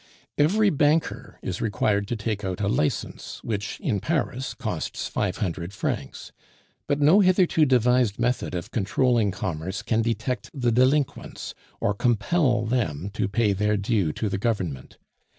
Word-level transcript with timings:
Every 0.35 0.71
banker 0.71 1.37
is 1.43 1.61
required 1.61 2.07
to 2.07 2.15
take 2.15 2.43
out 2.43 2.59
a 2.59 2.67
license 2.67 3.39
which, 3.43 3.79
in 3.81 3.99
Paris, 3.99 4.55
costs 4.55 5.07
five 5.07 5.37
hundred 5.37 5.73
francs; 5.73 6.31
but 6.87 6.99
no 6.99 7.19
hitherto 7.19 7.67
devised 7.67 8.17
method 8.17 8.55
of 8.55 8.71
controlling 8.71 9.29
commerce 9.29 9.83
can 9.83 10.01
detect 10.01 10.49
the 10.55 10.71
delinquents, 10.71 11.53
or 11.79 11.93
compel 11.93 12.65
them 12.65 13.11
to 13.13 13.27
pay 13.27 13.53
their 13.53 13.77
due 13.77 14.11
to 14.13 14.27
the 14.27 14.39
Government. 14.39 14.97